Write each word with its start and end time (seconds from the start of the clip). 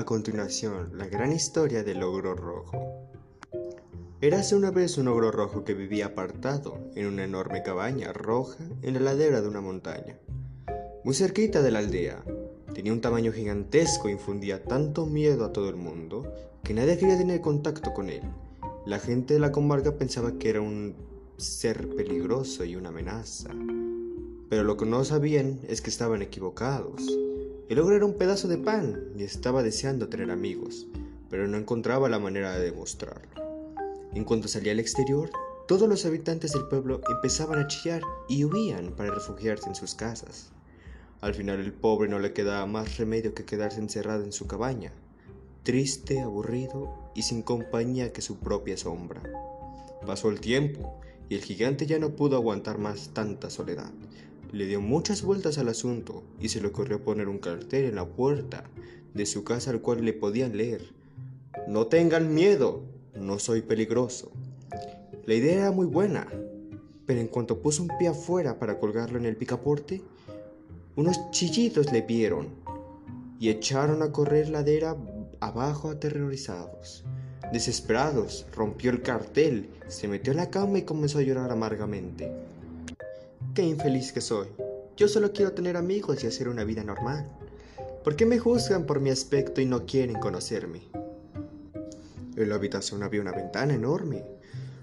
A 0.00 0.04
continuación, 0.06 0.92
la 0.96 1.08
gran 1.08 1.30
historia 1.30 1.84
del 1.84 2.02
ogro 2.02 2.34
rojo. 2.34 3.10
Érase 4.22 4.56
una 4.56 4.70
vez 4.70 4.96
un 4.96 5.08
ogro 5.08 5.30
rojo 5.30 5.62
que 5.62 5.74
vivía 5.74 6.06
apartado 6.06 6.78
en 6.94 7.06
una 7.06 7.24
enorme 7.24 7.62
cabaña 7.62 8.10
roja 8.14 8.64
en 8.80 8.94
la 8.94 9.00
ladera 9.00 9.42
de 9.42 9.48
una 9.48 9.60
montaña, 9.60 10.18
muy 11.04 11.14
cerquita 11.14 11.60
de 11.60 11.70
la 11.70 11.80
aldea. 11.80 12.24
Tenía 12.72 12.94
un 12.94 13.02
tamaño 13.02 13.30
gigantesco 13.30 14.08
e 14.08 14.12
infundía 14.12 14.64
tanto 14.64 15.04
miedo 15.04 15.44
a 15.44 15.52
todo 15.52 15.68
el 15.68 15.76
mundo 15.76 16.32
que 16.64 16.72
nadie 16.72 16.96
quería 16.96 17.18
tener 17.18 17.42
contacto 17.42 17.92
con 17.92 18.08
él. 18.08 18.22
La 18.86 19.00
gente 19.00 19.34
de 19.34 19.40
la 19.40 19.52
comarca 19.52 19.98
pensaba 19.98 20.38
que 20.38 20.48
era 20.48 20.62
un 20.62 20.96
ser 21.36 21.94
peligroso 21.94 22.64
y 22.64 22.74
una 22.74 22.88
amenaza, 22.88 23.50
pero 24.48 24.64
lo 24.64 24.78
que 24.78 24.86
no 24.86 25.04
sabían 25.04 25.60
es 25.68 25.82
que 25.82 25.90
estaban 25.90 26.22
equivocados. 26.22 27.02
El 27.70 27.78
ogro 27.78 27.94
era 27.94 28.04
un 28.04 28.14
pedazo 28.14 28.48
de 28.48 28.58
pan 28.58 29.12
y 29.16 29.22
estaba 29.22 29.62
deseando 29.62 30.08
tener 30.08 30.32
amigos, 30.32 30.88
pero 31.28 31.46
no 31.46 31.56
encontraba 31.56 32.08
la 32.08 32.18
manera 32.18 32.52
de 32.52 32.64
demostrarlo. 32.64 33.30
En 34.12 34.24
cuanto 34.24 34.48
salía 34.48 34.72
al 34.72 34.80
exterior, 34.80 35.30
todos 35.68 35.88
los 35.88 36.04
habitantes 36.04 36.50
del 36.50 36.66
pueblo 36.66 37.00
empezaban 37.08 37.60
a 37.60 37.68
chillar 37.68 38.02
y 38.28 38.42
huían 38.42 38.96
para 38.96 39.14
refugiarse 39.14 39.68
en 39.68 39.76
sus 39.76 39.94
casas. 39.94 40.50
Al 41.20 41.32
final 41.32 41.60
el 41.60 41.72
pobre 41.72 42.08
no 42.08 42.18
le 42.18 42.32
quedaba 42.32 42.66
más 42.66 42.98
remedio 42.98 43.34
que 43.34 43.44
quedarse 43.44 43.78
encerrado 43.78 44.24
en 44.24 44.32
su 44.32 44.48
cabaña, 44.48 44.92
triste, 45.62 46.18
aburrido 46.18 47.12
y 47.14 47.22
sin 47.22 47.42
compañía 47.42 48.12
que 48.12 48.20
su 48.20 48.40
propia 48.40 48.76
sombra. 48.76 49.22
Pasó 50.04 50.28
el 50.28 50.40
tiempo 50.40 50.98
y 51.28 51.36
el 51.36 51.44
gigante 51.44 51.86
ya 51.86 52.00
no 52.00 52.16
pudo 52.16 52.34
aguantar 52.34 52.78
más 52.78 53.10
tanta 53.14 53.48
soledad, 53.48 53.92
le 54.52 54.66
dio 54.66 54.80
muchas 54.80 55.22
vueltas 55.22 55.58
al 55.58 55.68
asunto 55.68 56.22
y 56.40 56.48
se 56.48 56.60
le 56.60 56.68
ocurrió 56.68 57.02
poner 57.02 57.28
un 57.28 57.38
cartel 57.38 57.84
en 57.84 57.94
la 57.96 58.06
puerta 58.06 58.64
de 59.14 59.26
su 59.26 59.44
casa 59.44 59.70
al 59.70 59.80
cual 59.80 60.04
le 60.04 60.12
podían 60.12 60.56
leer. 60.56 60.92
No 61.68 61.86
tengan 61.86 62.34
miedo, 62.34 62.82
no 63.14 63.38
soy 63.38 63.62
peligroso. 63.62 64.30
La 65.26 65.34
idea 65.34 65.54
era 65.54 65.70
muy 65.70 65.86
buena, 65.86 66.26
pero 67.06 67.20
en 67.20 67.28
cuanto 67.28 67.60
puso 67.60 67.82
un 67.82 67.90
pie 67.98 68.08
afuera 68.08 68.58
para 68.58 68.78
colgarlo 68.78 69.18
en 69.18 69.26
el 69.26 69.36
picaporte, 69.36 70.02
unos 70.96 71.30
chillidos 71.30 71.92
le 71.92 72.02
vieron 72.02 72.48
y 73.38 73.48
echaron 73.48 74.02
a 74.02 74.12
correr 74.12 74.48
ladera 74.48 74.96
abajo 75.40 75.90
aterrorizados. 75.90 77.04
Desesperados, 77.52 78.46
rompió 78.54 78.90
el 78.90 79.02
cartel, 79.02 79.70
se 79.88 80.08
metió 80.08 80.32
en 80.32 80.36
la 80.36 80.50
cama 80.50 80.78
y 80.78 80.82
comenzó 80.82 81.18
a 81.18 81.22
llorar 81.22 81.50
amargamente. 81.50 82.30
Qué 83.54 83.64
infeliz 83.64 84.12
que 84.12 84.20
soy. 84.20 84.46
Yo 84.96 85.08
solo 85.08 85.32
quiero 85.32 85.52
tener 85.52 85.76
amigos 85.76 86.22
y 86.22 86.28
hacer 86.28 86.48
una 86.48 86.62
vida 86.62 86.84
normal. 86.84 87.28
¿Por 88.04 88.14
qué 88.14 88.24
me 88.24 88.38
juzgan 88.38 88.86
por 88.86 89.00
mi 89.00 89.10
aspecto 89.10 89.60
y 89.60 89.66
no 89.66 89.86
quieren 89.86 90.20
conocerme? 90.20 90.82
En 92.36 92.48
la 92.48 92.54
habitación 92.54 93.02
había 93.02 93.20
una 93.20 93.32
ventana 93.32 93.74
enorme, 93.74 94.24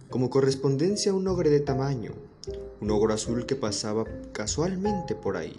como 0.09 0.29
correspondencia 0.29 1.13
a 1.13 1.15
un 1.15 1.29
ogre 1.29 1.49
de 1.49 1.61
tamaño, 1.61 2.11
un 2.81 2.91
ogro 2.91 3.13
azul 3.13 3.45
que 3.45 3.55
pasaba 3.55 4.03
casualmente 4.33 5.15
por 5.15 5.37
ahí, 5.37 5.57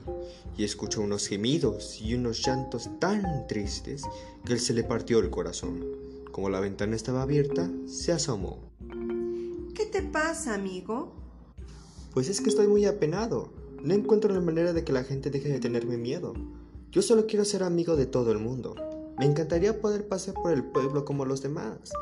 y 0.59 0.65
escuchó 0.65 1.01
unos 1.01 1.27
gemidos 1.29 2.03
y 2.03 2.15
unos 2.15 2.45
llantos 2.45 2.91
tan 3.01 3.47
tristes 3.47 4.03
que 4.45 4.53
él 4.53 4.61
se 4.61 4.75
le 4.75 4.85
partió 4.85 5.19
el 5.21 5.31
corazón. 5.31 5.83
Como 6.31 6.51
la 6.51 6.61
ventana 6.61 6.95
estaba 6.95 7.23
abierta, 7.23 7.71
se 7.87 8.13
asomó. 8.13 8.59
¿Qué 9.75 9.87
te 9.87 10.03
pasa, 10.03 10.55
amigo? 10.55 11.28
Pues 12.13 12.29
es 12.29 12.41
que 12.41 12.51
estoy 12.51 12.67
muy 12.67 12.85
apenado. 12.87 13.51
No 13.83 13.95
encuentro 13.95 14.33
la 14.33 14.41
manera 14.41 14.73
de 14.73 14.85
que 14.85 14.93
la 14.93 15.05
gente 15.05 15.31
deje 15.31 15.49
de 15.49 15.61
tenerme 15.61 15.97
miedo. 15.97 16.35
Yo 16.91 17.03
solo 17.03 17.27
quiero 17.27 17.45
ser 17.45 17.63
amigo 17.63 17.97
de 17.97 18.07
todo 18.07 18.33
el 18.33 18.39
mundo. 18.39 18.75
Me 19.19 19.27
encantaría 19.27 19.81
poder 19.81 20.09
pasar 20.09 20.35
por 20.35 20.53
el 20.53 20.65
pueblo 20.65 21.05
como 21.05 21.25
los 21.25 21.43
demás, 21.43 21.93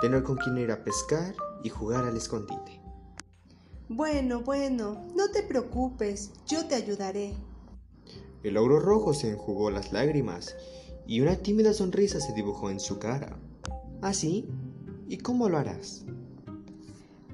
tener 0.00 0.22
con 0.22 0.36
quien 0.36 0.58
ir 0.58 0.70
a 0.70 0.82
pescar 0.82 1.34
y 1.62 1.68
jugar 1.68 2.04
al 2.04 2.16
escondite. 2.16 2.80
Bueno, 3.88 4.40
bueno, 4.40 5.06
no 5.14 5.30
te 5.30 5.42
preocupes, 5.42 6.30
yo 6.46 6.66
te 6.66 6.74
ayudaré. 6.74 7.34
El 8.42 8.56
ogro 8.56 8.80
rojo 8.80 9.12
se 9.12 9.30
enjugó 9.30 9.70
las 9.70 9.92
lágrimas 9.92 10.56
y 11.06 11.20
una 11.20 11.36
tímida 11.36 11.74
sonrisa 11.74 12.18
se 12.18 12.32
dibujó 12.32 12.70
en 12.70 12.80
su 12.80 12.98
cara. 12.98 13.36
¿Así? 14.00 14.48
¿Y 15.08 15.18
cómo 15.18 15.48
lo 15.48 15.58
harás? 15.58 16.04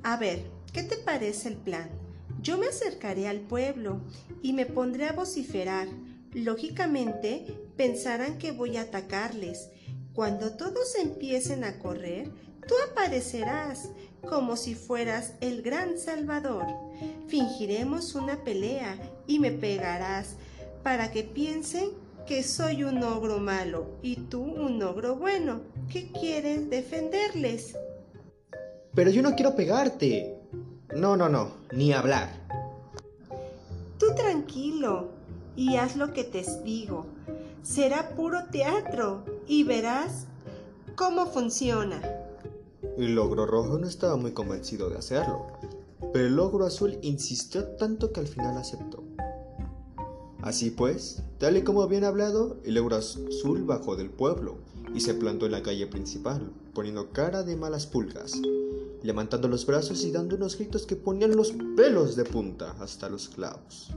A 0.02 0.16
ver, 0.16 0.44
¿qué 0.72 0.82
te 0.82 0.96
parece 0.96 1.48
el 1.48 1.56
plan? 1.56 1.99
Yo 2.42 2.56
me 2.56 2.68
acercaré 2.68 3.28
al 3.28 3.40
pueblo 3.40 4.00
y 4.42 4.52
me 4.52 4.64
pondré 4.64 5.06
a 5.06 5.12
vociferar. 5.12 5.88
Lógicamente 6.32 7.44
pensarán 7.76 8.38
que 8.38 8.52
voy 8.52 8.76
a 8.76 8.82
atacarles. 8.82 9.68
Cuando 10.14 10.52
todos 10.52 10.94
empiecen 10.96 11.64
a 11.64 11.78
correr, 11.78 12.30
tú 12.66 12.74
aparecerás 12.90 13.90
como 14.26 14.56
si 14.56 14.74
fueras 14.74 15.34
el 15.40 15.60
gran 15.62 15.98
Salvador. 15.98 16.64
Fingiremos 17.28 18.14
una 18.14 18.42
pelea 18.42 18.98
y 19.26 19.38
me 19.38 19.50
pegarás 19.50 20.36
para 20.82 21.10
que 21.10 21.24
piensen 21.24 21.90
que 22.26 22.42
soy 22.42 22.84
un 22.84 23.02
ogro 23.02 23.38
malo 23.38 23.98
y 24.02 24.16
tú 24.16 24.42
un 24.42 24.82
ogro 24.82 25.16
bueno. 25.16 25.60
¿Qué 25.92 26.10
quieres 26.10 26.70
defenderles? 26.70 27.76
Pero 28.94 29.10
yo 29.10 29.20
no 29.20 29.34
quiero 29.34 29.54
pegarte. 29.54 30.39
No, 30.94 31.16
no, 31.16 31.28
no, 31.28 31.52
ni 31.72 31.92
hablar. 31.92 32.28
Tú 33.98 34.06
tranquilo 34.16 35.10
y 35.54 35.76
haz 35.76 35.94
lo 35.94 36.12
que 36.12 36.24
te 36.24 36.44
digo. 36.64 37.06
Será 37.62 38.16
puro 38.16 38.46
teatro 38.50 39.24
y 39.46 39.62
verás 39.62 40.26
cómo 40.96 41.26
funciona. 41.26 42.02
El 42.98 43.16
ogro 43.18 43.46
rojo 43.46 43.78
no 43.78 43.86
estaba 43.86 44.16
muy 44.16 44.32
convencido 44.32 44.90
de 44.90 44.98
hacerlo, 44.98 45.46
pero 46.12 46.26
el 46.26 46.38
ogro 46.40 46.66
azul 46.66 46.98
insistió 47.02 47.68
tanto 47.76 48.12
que 48.12 48.20
al 48.20 48.26
final 48.26 48.56
aceptó. 48.56 49.04
Así 50.42 50.70
pues, 50.70 51.22
tal 51.38 51.56
y 51.56 51.62
como 51.62 51.82
habían 51.82 52.04
hablado, 52.04 52.56
el 52.64 52.76
ogro 52.78 52.96
azul 52.96 53.62
bajó 53.62 53.94
del 53.94 54.10
pueblo 54.10 54.56
y 54.92 55.00
se 55.00 55.14
plantó 55.14 55.46
en 55.46 55.52
la 55.52 55.62
calle 55.62 55.86
principal, 55.86 56.50
poniendo 56.74 57.12
cara 57.12 57.44
de 57.44 57.54
malas 57.54 57.86
pulgas 57.86 58.40
levantando 59.02 59.48
los 59.48 59.66
brazos 59.66 60.04
y 60.04 60.10
dando 60.10 60.36
unos 60.36 60.56
gritos 60.56 60.86
que 60.86 60.96
ponían 60.96 61.36
los 61.36 61.52
pelos 61.76 62.16
de 62.16 62.24
punta 62.24 62.74
hasta 62.80 63.08
los 63.08 63.28
clavos. 63.28 63.92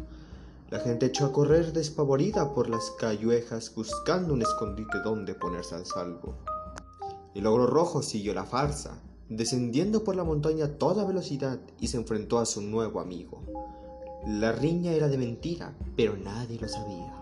La 0.70 0.80
gente 0.80 1.08
echó 1.08 1.26
a 1.26 1.32
correr 1.32 1.74
despavorida 1.74 2.54
por 2.54 2.70
las 2.70 2.92
calluejas 2.98 3.72
buscando 3.76 4.34
un 4.34 4.42
escondite 4.42 5.00
donde 5.04 5.36
ponerse 5.36 5.76
al 5.76 5.86
salvo. 5.86 6.36
El 7.36 7.46
ogro 7.46 7.68
rojo 7.68 8.02
siguió 8.02 8.34
la 8.34 8.46
farsa, 8.46 9.00
descendiendo 9.30 10.04
por 10.04 10.16
la 10.16 10.24
montaña 10.24 10.66
a 10.66 10.78
toda 10.78 11.06
velocidad 11.06 11.60
y 11.80 11.88
se 11.88 11.98
enfrentó 11.98 12.40
a 12.40 12.46
su 12.46 12.62
nuevo 12.62 13.00
amigo. 13.00 13.42
La 14.26 14.52
riña 14.52 14.94
era 14.94 15.10
de 15.10 15.18
mentira, 15.18 15.76
pero 15.96 16.16
nadie 16.16 16.60
lo 16.60 16.68
sabía. 16.68 17.14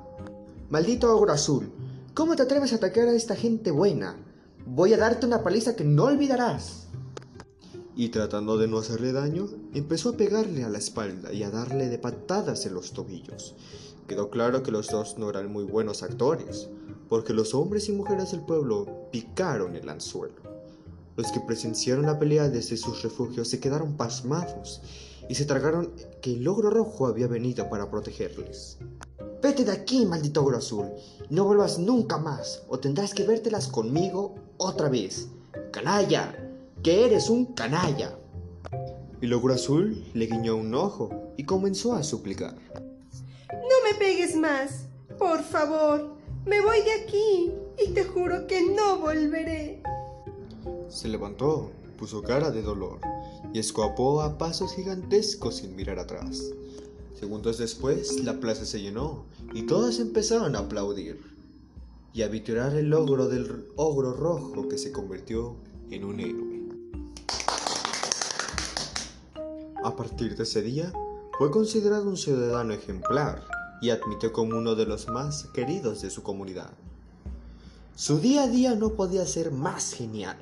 Maldito 0.69 1.13
ogro 1.15 1.33
azul, 1.33 1.71
¿cómo 2.13 2.35
te 2.35 2.43
atreves 2.43 2.73
a 2.73 2.77
atacar 2.77 3.07
a 3.07 3.13
esta 3.13 3.35
gente 3.35 3.71
buena? 3.71 4.17
Voy 4.65 4.93
a 4.93 4.97
darte 4.97 5.25
una 5.25 5.43
paliza 5.43 5.75
que 5.75 5.83
no 5.83 6.05
olvidarás 6.05 6.80
y 7.95 8.09
tratando 8.09 8.57
de 8.57 8.67
no 8.67 8.77
hacerle 8.77 9.11
daño, 9.11 9.49
empezó 9.73 10.09
a 10.09 10.17
pegarle 10.17 10.63
a 10.63 10.69
la 10.69 10.77
espalda 10.77 11.33
y 11.33 11.43
a 11.43 11.51
darle 11.51 11.89
de 11.89 11.97
patadas 11.97 12.65
en 12.65 12.73
los 12.73 12.93
tobillos. 12.93 13.55
Quedó 14.07 14.29
claro 14.29 14.63
que 14.63 14.71
los 14.71 14.87
dos 14.87 15.17
no 15.17 15.29
eran 15.29 15.51
muy 15.51 15.63
buenos 15.63 16.03
actores, 16.03 16.69
porque 17.09 17.33
los 17.33 17.53
hombres 17.53 17.89
y 17.89 17.91
mujeres 17.91 18.31
del 18.31 18.41
pueblo 18.41 19.07
picaron 19.11 19.75
el 19.75 19.89
anzuelo. 19.89 20.41
Los 21.17 21.31
que 21.31 21.41
presenciaron 21.41 22.05
la 22.05 22.17
pelea 22.17 22.49
desde 22.49 22.77
sus 22.77 23.03
refugios 23.03 23.49
se 23.49 23.59
quedaron 23.59 23.97
pasmados 23.97 24.81
y 25.27 25.35
se 25.35 25.45
tragaron 25.45 25.93
que 26.21 26.33
el 26.33 26.47
ogro 26.47 26.69
rojo 26.69 27.07
había 27.07 27.27
venido 27.27 27.69
para 27.69 27.91
protegerles. 27.91 28.77
Vete 29.41 29.65
de 29.65 29.71
aquí, 29.71 30.05
maldito 30.05 30.41
ogro 30.41 30.57
azul, 30.57 30.87
no 31.29 31.45
vuelvas 31.45 31.79
nunca 31.79 32.17
más, 32.17 32.63
o 32.69 32.79
tendrás 32.79 33.13
que 33.13 33.25
vértelas 33.25 33.67
conmigo 33.67 34.35
otra 34.57 34.87
vez. 34.87 35.29
¡Canalla! 35.71 36.50
Que 36.83 37.05
eres 37.05 37.29
un 37.29 37.53
canalla. 37.53 38.17
El 39.21 39.33
ogro 39.33 39.53
azul 39.53 40.03
le 40.13 40.25
guiñó 40.25 40.55
un 40.55 40.73
ojo 40.73 41.33
y 41.37 41.43
comenzó 41.43 41.93
a 41.93 42.03
suplicar. 42.03 42.55
No 43.51 43.75
me 43.83 43.97
pegues 43.99 44.35
más, 44.35 44.85
por 45.19 45.43
favor. 45.43 46.15
Me 46.45 46.59
voy 46.59 46.81
de 46.81 46.93
aquí 47.03 47.51
y 47.85 47.91
te 47.93 48.03
juro 48.03 48.47
que 48.47 48.63
no 48.73 48.97
volveré. 48.97 49.83
Se 50.89 51.07
levantó, 51.07 51.71
puso 51.99 52.23
cara 52.23 52.49
de 52.49 52.63
dolor 52.63 52.99
y 53.53 53.59
escapó 53.59 54.21
a 54.21 54.39
pasos 54.39 54.73
gigantescos 54.75 55.57
sin 55.57 55.75
mirar 55.75 55.99
atrás. 55.99 56.51
Segundos 57.19 57.59
después, 57.59 58.19
la 58.23 58.39
plaza 58.39 58.65
se 58.65 58.81
llenó 58.81 59.25
y 59.53 59.67
todos 59.67 59.99
empezaron 59.99 60.55
a 60.55 60.59
aplaudir 60.59 61.21
y 62.13 62.23
a 62.23 62.27
vitorar 62.27 62.75
el 62.75 62.89
logro 62.89 63.27
del 63.27 63.67
ogro 63.75 64.13
rojo 64.13 64.67
que 64.67 64.79
se 64.79 64.91
convirtió 64.91 65.55
en 65.91 66.03
un 66.05 66.19
héroe. 66.19 66.50
A 69.83 69.95
partir 69.95 70.35
de 70.35 70.43
ese 70.43 70.61
día, 70.61 70.93
fue 71.39 71.49
considerado 71.49 72.07
un 72.07 72.15
ciudadano 72.15 72.71
ejemplar 72.71 73.43
y 73.81 73.89
admitió 73.89 74.31
como 74.31 74.55
uno 74.57 74.75
de 74.75 74.85
los 74.85 75.07
más 75.07 75.45
queridos 75.55 76.03
de 76.03 76.11
su 76.11 76.21
comunidad. 76.21 76.69
Su 77.95 78.19
día 78.19 78.43
a 78.43 78.47
día 78.47 78.75
no 78.75 78.91
podía 78.91 79.25
ser 79.25 79.51
más 79.51 79.93
genial. 79.93 80.37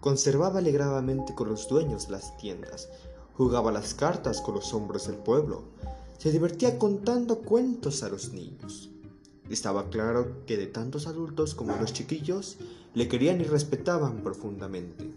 Conservaba 0.00 0.58
alegradamente 0.58 1.34
con 1.34 1.48
los 1.48 1.66
dueños 1.66 2.10
las 2.10 2.36
tiendas, 2.36 2.90
jugaba 3.38 3.72
las 3.72 3.94
cartas 3.94 4.42
con 4.42 4.54
los 4.54 4.74
hombres 4.74 5.06
del 5.06 5.16
pueblo, 5.16 5.62
se 6.18 6.30
divertía 6.30 6.78
contando 6.78 7.38
cuentos 7.38 8.02
a 8.02 8.10
los 8.10 8.34
niños. 8.34 8.90
Estaba 9.48 9.88
claro 9.88 10.44
que 10.46 10.58
de 10.58 10.66
tantos 10.66 11.06
adultos 11.06 11.54
como 11.54 11.74
los 11.76 11.94
chiquillos 11.94 12.58
le 12.92 13.08
querían 13.08 13.40
y 13.40 13.44
respetaban 13.44 14.22
profundamente. 14.22 15.10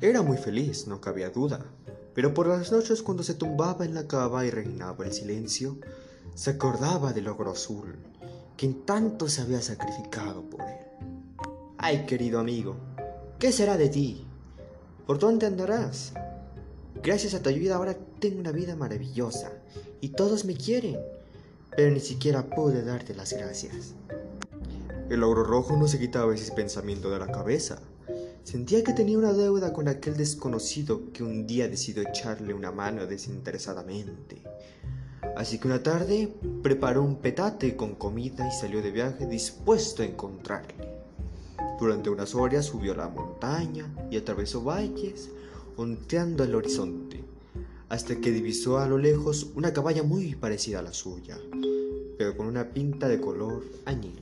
Era 0.00 0.22
muy 0.22 0.36
feliz, 0.36 0.86
no 0.86 1.00
cabía 1.00 1.30
duda, 1.30 1.66
pero 2.14 2.32
por 2.32 2.46
las 2.46 2.70
noches 2.72 3.02
cuando 3.02 3.22
se 3.22 3.34
tumbaba 3.34 3.84
en 3.84 3.94
la 3.94 4.06
cava 4.06 4.46
y 4.46 4.50
reinaba 4.50 5.04
el 5.04 5.12
silencio, 5.12 5.78
se 6.34 6.50
acordaba 6.50 7.12
del 7.12 7.28
ogro 7.28 7.50
azul, 7.50 7.96
quien 8.56 8.84
tanto 8.84 9.28
se 9.28 9.42
había 9.42 9.60
sacrificado 9.60 10.42
por 10.42 10.62
él. 10.62 10.78
Ay, 11.78 12.06
querido 12.06 12.38
amigo, 12.38 12.76
¿qué 13.38 13.52
será 13.52 13.76
de 13.76 13.88
ti? 13.88 14.24
¿Por 15.06 15.18
dónde 15.18 15.46
andarás? 15.46 16.12
Gracias 17.02 17.34
a 17.34 17.42
tu 17.42 17.50
ayuda 17.50 17.76
ahora 17.76 17.96
tengo 18.20 18.40
una 18.40 18.52
vida 18.52 18.74
maravillosa 18.76 19.52
y 20.00 20.10
todos 20.10 20.44
me 20.44 20.54
quieren, 20.54 20.98
pero 21.76 21.92
ni 21.92 22.00
siquiera 22.00 22.48
pude 22.48 22.82
darte 22.82 23.14
las 23.14 23.32
gracias. 23.32 23.94
El 25.10 25.22
ogro 25.22 25.44
rojo 25.44 25.76
no 25.76 25.86
se 25.86 25.98
quitaba 25.98 26.34
ese 26.34 26.52
pensamiento 26.52 27.10
de 27.10 27.18
la 27.18 27.30
cabeza. 27.30 27.78
Sentía 28.44 28.84
que 28.84 28.92
tenía 28.92 29.16
una 29.16 29.32
deuda 29.32 29.72
con 29.72 29.88
aquel 29.88 30.18
desconocido 30.18 31.10
que 31.14 31.22
un 31.22 31.46
día 31.46 31.66
decidió 31.66 32.02
echarle 32.02 32.52
una 32.52 32.70
mano 32.70 33.06
desinteresadamente. 33.06 34.42
Así 35.34 35.58
que 35.58 35.66
una 35.66 35.82
tarde 35.82 36.30
preparó 36.62 37.02
un 37.02 37.16
petate 37.16 37.74
con 37.74 37.94
comida 37.94 38.46
y 38.46 38.52
salió 38.52 38.82
de 38.82 38.90
viaje 38.90 39.26
dispuesto 39.26 40.02
a 40.02 40.06
encontrarle. 40.06 40.74
Durante 41.80 42.10
unas 42.10 42.34
horas 42.34 42.66
subió 42.66 42.94
la 42.94 43.08
montaña 43.08 43.90
y 44.10 44.18
atravesó 44.18 44.62
valles, 44.62 45.30
onteando 45.78 46.44
el 46.44 46.54
horizonte, 46.54 47.24
hasta 47.88 48.20
que 48.20 48.30
divisó 48.30 48.78
a 48.78 48.86
lo 48.86 48.98
lejos 48.98 49.52
una 49.54 49.72
cabaña 49.72 50.02
muy 50.02 50.34
parecida 50.34 50.80
a 50.80 50.82
la 50.82 50.92
suya, 50.92 51.38
pero 52.18 52.36
con 52.36 52.46
una 52.46 52.74
pinta 52.74 53.08
de 53.08 53.22
color 53.22 53.64
añil. 53.86 54.20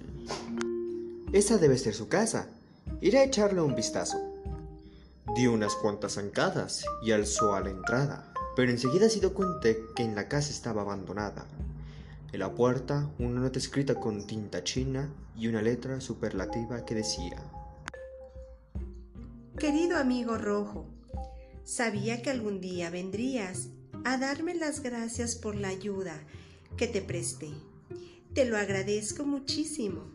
Esa 1.32 1.58
debe 1.58 1.76
ser 1.76 1.94
su 1.94 2.06
casa. 2.06 2.61
Iré 3.02 3.18
a 3.18 3.24
echarle 3.24 3.60
un 3.60 3.74
vistazo. 3.74 4.18
Dio 5.36 5.52
unas 5.52 5.74
cuantas 5.74 6.14
zancadas 6.14 6.84
y 7.02 7.12
alzó 7.12 7.54
a 7.54 7.60
la 7.60 7.68
entrada 7.68 8.32
pero 8.54 8.70
enseguida 8.70 9.08
se 9.08 9.20
dio 9.20 9.32
cuenta 9.32 9.68
que 9.94 10.02
en 10.02 10.14
la 10.14 10.28
casa 10.28 10.50
estaba 10.50 10.82
abandonada. 10.82 11.46
En 12.32 12.40
la 12.40 12.54
puerta 12.54 13.10
una 13.18 13.40
nota 13.40 13.58
escrita 13.58 13.94
con 13.94 14.26
tinta 14.26 14.64
china 14.64 15.12
y 15.36 15.48
una 15.48 15.62
letra 15.62 16.00
superlativa 16.00 16.84
que 16.84 16.94
decía 16.94 17.42
Querido 19.58 19.98
amigo 19.98 20.38
rojo, 20.38 20.86
sabía 21.64 22.22
que 22.22 22.30
algún 22.30 22.60
día 22.60 22.90
vendrías 22.90 23.68
a 24.04 24.16
darme 24.16 24.54
las 24.54 24.80
gracias 24.80 25.36
por 25.36 25.54
la 25.54 25.68
ayuda 25.68 26.18
que 26.76 26.86
te 26.86 27.02
presté. 27.02 27.50
Te 28.34 28.46
lo 28.46 28.56
agradezco 28.56 29.24
muchísimo. 29.24 30.10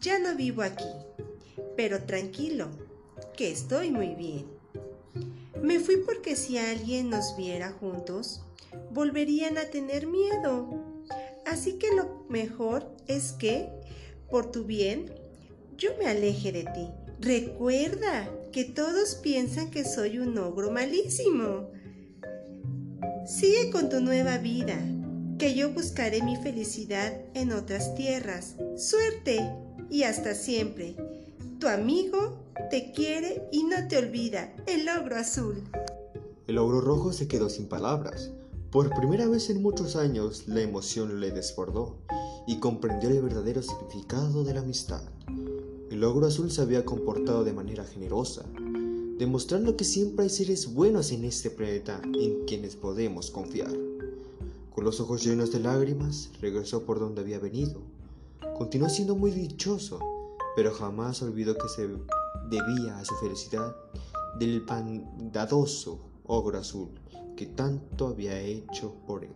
Ya 0.00 0.18
no 0.18 0.34
vivo 0.36 0.62
aquí, 0.62 0.84
pero 1.76 2.02
tranquilo, 2.04 2.68
que 3.36 3.50
estoy 3.50 3.90
muy 3.90 4.14
bien. 4.14 4.46
Me 5.62 5.78
fui 5.78 5.98
porque 5.98 6.36
si 6.36 6.58
alguien 6.58 7.10
nos 7.10 7.36
viera 7.36 7.70
juntos, 7.72 8.42
volverían 8.90 9.58
a 9.58 9.64
tener 9.64 10.06
miedo. 10.06 10.68
Así 11.46 11.74
que 11.74 11.94
lo 11.94 12.26
mejor 12.28 12.90
es 13.06 13.32
que, 13.32 13.68
por 14.30 14.50
tu 14.50 14.64
bien, 14.64 15.12
yo 15.76 15.90
me 15.98 16.06
aleje 16.06 16.52
de 16.52 16.64
ti. 16.64 16.88
Recuerda 17.20 18.28
que 18.50 18.64
todos 18.64 19.14
piensan 19.16 19.70
que 19.70 19.84
soy 19.84 20.18
un 20.18 20.36
ogro 20.38 20.70
malísimo. 20.70 21.70
Sigue 23.26 23.70
con 23.70 23.88
tu 23.88 24.00
nueva 24.00 24.38
vida, 24.38 24.78
que 25.38 25.54
yo 25.54 25.70
buscaré 25.70 26.22
mi 26.22 26.36
felicidad 26.36 27.12
en 27.34 27.52
otras 27.52 27.94
tierras. 27.94 28.56
Suerte 28.76 29.40
y 29.90 30.02
hasta 30.02 30.34
siempre. 30.34 30.96
Tu 31.62 31.68
amigo 31.68 32.40
te 32.70 32.90
quiere 32.90 33.48
y 33.52 33.62
no 33.62 33.86
te 33.86 33.96
olvida, 33.96 34.52
el 34.66 34.88
ogro 34.88 35.14
azul. 35.14 35.62
El 36.48 36.58
ogro 36.58 36.80
rojo 36.80 37.12
se 37.12 37.28
quedó 37.28 37.48
sin 37.48 37.68
palabras. 37.68 38.32
Por 38.72 38.90
primera 38.90 39.28
vez 39.28 39.48
en 39.48 39.62
muchos 39.62 39.94
años 39.94 40.48
la 40.48 40.60
emoción 40.60 41.20
le 41.20 41.30
desbordó 41.30 41.98
y 42.48 42.58
comprendió 42.58 43.10
el 43.10 43.22
verdadero 43.22 43.62
significado 43.62 44.42
de 44.42 44.54
la 44.54 44.60
amistad. 44.62 45.02
El 45.88 46.02
ogro 46.02 46.26
azul 46.26 46.50
se 46.50 46.62
había 46.62 46.84
comportado 46.84 47.44
de 47.44 47.52
manera 47.52 47.84
generosa, 47.84 48.42
demostrando 49.20 49.76
que 49.76 49.84
siempre 49.84 50.24
hay 50.24 50.30
seres 50.30 50.74
buenos 50.74 51.12
en 51.12 51.24
este 51.24 51.48
planeta 51.48 52.02
en 52.02 52.44
quienes 52.44 52.74
podemos 52.74 53.30
confiar. 53.30 53.70
Con 54.74 54.82
los 54.82 54.98
ojos 54.98 55.22
llenos 55.22 55.52
de 55.52 55.60
lágrimas, 55.60 56.30
regresó 56.40 56.82
por 56.82 56.98
donde 56.98 57.20
había 57.20 57.38
venido. 57.38 57.82
Continuó 58.58 58.88
siendo 58.88 59.14
muy 59.14 59.30
dichoso, 59.30 60.21
pero 60.54 60.72
jamás 60.72 61.22
olvidó 61.22 61.56
que 61.56 61.68
se 61.68 61.88
debía 62.48 62.98
a 62.98 63.04
su 63.04 63.14
felicidad 63.16 63.76
del 64.38 64.64
pandadoso 64.64 66.00
ogro 66.24 66.58
azul 66.58 66.90
que 67.36 67.46
tanto 67.46 68.08
había 68.08 68.38
hecho 68.40 68.94
por 69.06 69.24
él. 69.24 69.32